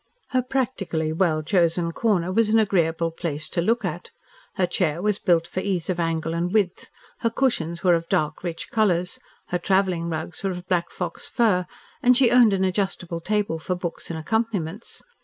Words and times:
Her 0.29 0.41
practically 0.41 1.13
well 1.13 1.43
chosen 1.43 1.91
corner 1.91 2.31
was 2.31 2.49
an 2.49 2.57
agreeable 2.57 3.11
place 3.11 3.47
to 3.49 3.61
look 3.61 3.85
at. 3.85 4.09
Her 4.55 4.65
chair 4.65 4.99
was 4.99 5.19
built 5.19 5.45
for 5.45 5.59
ease 5.59 5.91
of 5.91 5.99
angle 5.99 6.33
and 6.33 6.51
width, 6.51 6.89
her 7.19 7.29
cushions 7.29 7.83
were 7.83 7.93
of 7.93 8.09
dark 8.09 8.41
rich 8.43 8.71
colours, 8.71 9.19
her 9.49 9.59
travelling 9.59 10.09
rugs 10.09 10.43
were 10.43 10.49
of 10.49 10.67
black 10.67 10.89
fox 10.89 11.27
fur, 11.29 11.67
and 12.01 12.17
she 12.17 12.31
owned 12.31 12.51
an 12.51 12.63
adjustable 12.63 13.19
table 13.21 13.59
for 13.59 13.75
books 13.75 14.09
and 14.09 14.17
accompaniments. 14.17 15.03